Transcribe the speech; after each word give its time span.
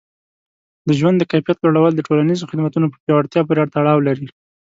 د 0.87 0.89
ژوند 0.99 1.15
د 1.19 1.23
کیفیت 1.31 1.57
لوړول 1.61 1.91
د 1.95 1.99
ټولنیزو 2.07 2.49
خدمتونو 2.51 2.85
په 2.91 2.97
پیاوړتیا 3.03 3.41
پورې 3.47 3.71
تړاو 3.75 4.05
لري. 4.07 4.27